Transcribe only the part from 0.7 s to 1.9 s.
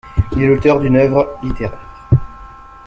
d'une œuvre littéraire.